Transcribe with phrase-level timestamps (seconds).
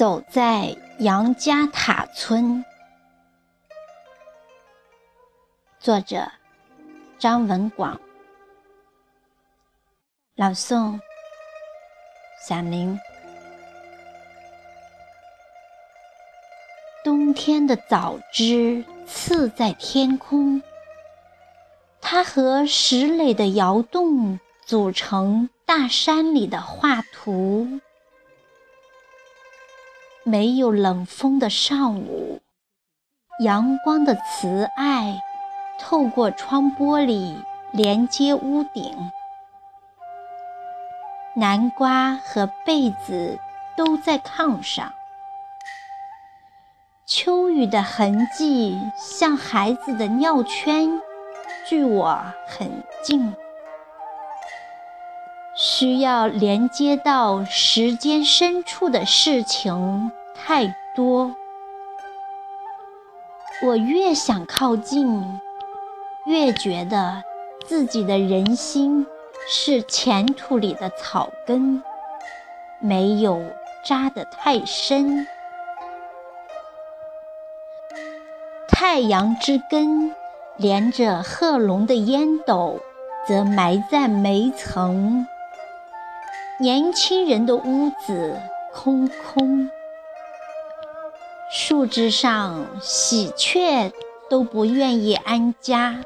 [0.00, 2.64] 走在杨家塔村，
[5.78, 6.26] 作者
[7.18, 8.00] 张文广，
[10.36, 10.98] 朗诵
[12.48, 12.98] 响铃。
[17.04, 20.62] 冬天的枣枝刺在天空，
[22.00, 27.80] 它和石垒的窑洞组成大山里的画图。
[30.24, 32.40] 没有冷风的上午，
[33.42, 35.20] 阳光的慈爱
[35.78, 37.34] 透过窗玻璃
[37.72, 39.10] 连接屋顶。
[41.34, 43.38] 南瓜和被子
[43.76, 44.92] 都在炕上。
[47.06, 51.00] 秋雨的痕迹像孩子的尿圈，
[51.66, 52.70] 距我很
[53.02, 53.34] 近。
[55.80, 61.34] 需要连接到时间深处的事情太多，
[63.62, 65.40] 我越想靠近，
[66.26, 67.24] 越觉得
[67.66, 69.06] 自己的人心
[69.48, 71.82] 是浅土里的草根，
[72.78, 73.42] 没有
[73.82, 75.26] 扎得太深。
[78.68, 80.14] 太阳之根
[80.58, 82.78] 连着鹤龙的烟斗，
[83.26, 85.26] 则埋在煤层。
[86.60, 88.38] 年轻人的屋子
[88.70, 89.70] 空空，
[91.50, 93.90] 树枝上喜鹊
[94.28, 96.02] 都不愿意安家。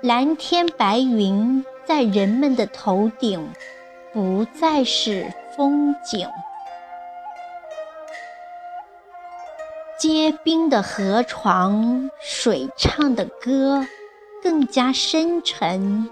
[0.00, 3.50] 蓝天白云在人们的头顶，
[4.12, 6.30] 不再是风景。
[9.98, 13.84] 结冰的河床，水唱的歌，
[14.40, 16.08] 更加深沉。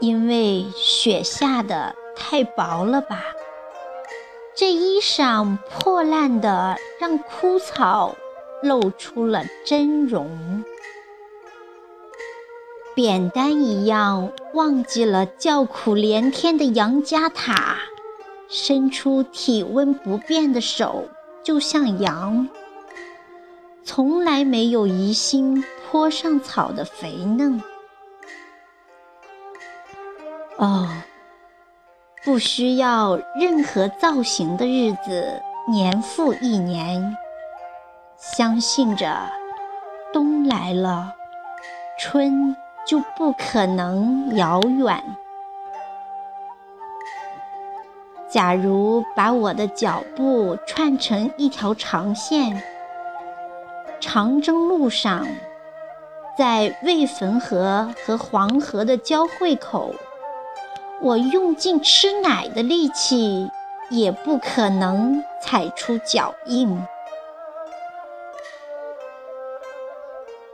[0.00, 3.22] 因为雪下的太薄了吧？
[4.56, 8.16] 这衣裳破烂的，让枯草
[8.62, 10.64] 露出了真容。
[12.94, 17.78] 扁担一样忘记了叫苦连天的杨家塔，
[18.48, 21.08] 伸出体温不变的手，
[21.42, 22.48] 就像羊，
[23.84, 27.62] 从来没有疑心坡上草的肥嫩。
[30.58, 30.86] 哦，
[32.22, 37.16] 不需要任何造型的日子，年复一年，
[38.18, 39.30] 相信着
[40.12, 41.14] 冬来了，
[41.98, 42.54] 春
[42.86, 45.02] 就不可能遥远。
[48.28, 52.62] 假如把我的脚步串成一条长线，
[53.98, 55.26] 长征路上，
[56.36, 59.94] 在渭汾河和黄河的交汇口。
[61.02, 63.50] 我用尽吃奶的力气，
[63.88, 66.82] 也不可能踩出脚印。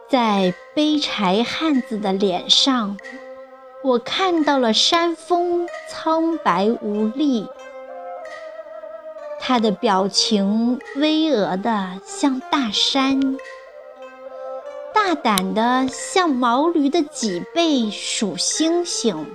[0.08, 2.96] 在背柴汉子的脸上，
[3.82, 7.48] 我看到了山峰苍白无力。
[9.40, 13.36] 他的表情巍峨的像大山，
[14.94, 19.26] 大胆的像毛驴的脊背数星星。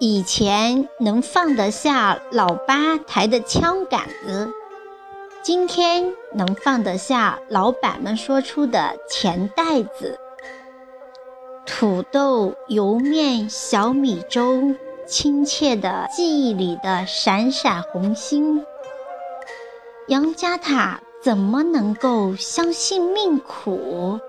[0.00, 4.48] 以前能放得下老八抬的枪杆子，
[5.42, 10.20] 今天能放得下老板们说出的钱袋子。
[11.66, 14.72] 土豆、油面、小米粥，
[15.04, 18.64] 亲切的记忆里的闪闪红星。
[20.06, 24.20] 杨家塔怎么能够相信命苦？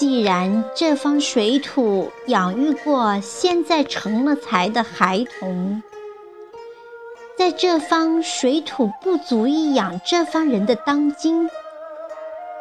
[0.00, 5.82] 既然这方水土养育过现在成了才的孩童，
[7.36, 11.50] 在这方水土不足以养这方人的当今，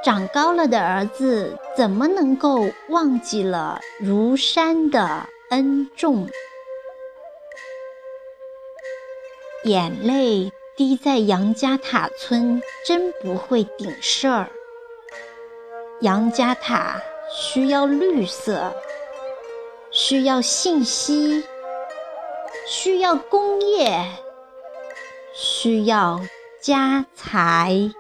[0.03, 6.27] 长高了的儿子怎么能够忘记了如山的恩重？
[9.63, 14.49] 眼泪滴在杨家塔村，真不会顶事儿。
[16.01, 17.01] 杨家塔。
[17.31, 18.73] 需要绿色，
[19.91, 21.43] 需要信息，
[22.67, 24.03] 需要工业，
[25.33, 26.19] 需要
[26.61, 27.91] 家财。